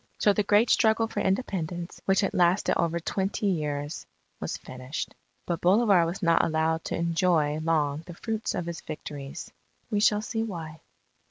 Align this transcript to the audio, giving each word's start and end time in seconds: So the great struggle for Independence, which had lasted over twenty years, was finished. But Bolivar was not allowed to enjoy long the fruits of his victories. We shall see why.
So 0.17 0.33
the 0.33 0.41
great 0.41 0.71
struggle 0.71 1.07
for 1.07 1.19
Independence, 1.19 2.01
which 2.05 2.21
had 2.21 2.33
lasted 2.33 2.75
over 2.75 2.99
twenty 2.99 3.45
years, 3.45 4.07
was 4.39 4.57
finished. 4.57 5.13
But 5.45 5.61
Bolivar 5.61 6.07
was 6.07 6.23
not 6.23 6.43
allowed 6.43 6.83
to 6.85 6.95
enjoy 6.95 7.59
long 7.59 8.01
the 8.07 8.15
fruits 8.15 8.55
of 8.55 8.65
his 8.65 8.81
victories. 8.81 9.51
We 9.91 9.99
shall 9.99 10.23
see 10.23 10.41
why. 10.41 10.79